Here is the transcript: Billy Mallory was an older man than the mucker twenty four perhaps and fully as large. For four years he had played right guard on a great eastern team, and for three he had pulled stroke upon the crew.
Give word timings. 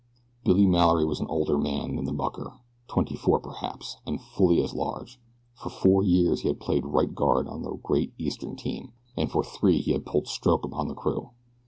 Billy 0.43 0.65
Mallory 0.65 1.05
was 1.05 1.19
an 1.19 1.27
older 1.27 1.59
man 1.59 1.95
than 1.95 2.05
the 2.05 2.11
mucker 2.11 2.53
twenty 2.87 3.15
four 3.15 3.39
perhaps 3.39 3.97
and 4.03 4.19
fully 4.19 4.59
as 4.59 4.73
large. 4.73 5.19
For 5.53 5.69
four 5.69 6.01
years 6.01 6.41
he 6.41 6.47
had 6.47 6.59
played 6.59 6.87
right 6.87 7.13
guard 7.13 7.47
on 7.47 7.63
a 7.63 7.77
great 7.77 8.11
eastern 8.17 8.55
team, 8.55 8.93
and 9.15 9.29
for 9.31 9.43
three 9.43 9.79
he 9.79 9.91
had 9.91 10.07
pulled 10.07 10.27
stroke 10.27 10.65
upon 10.65 10.87
the 10.87 10.95
crew. 10.95 11.29